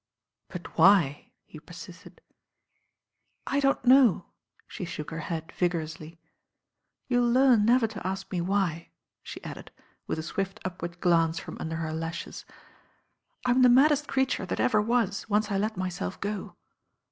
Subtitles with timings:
[0.49, 2.21] "But why?" he persisted.
[3.45, 4.31] "I don't know,"
[4.67, 6.19] she shook her head vigorously.
[7.07, 8.89] "You'll learn never to ask me why,"
[9.21, 9.69] she added,
[10.07, 12.45] with a swift upward glance from under her lashes.
[13.45, 16.55] "I'm the maddest creature that ever was, once I let myself go."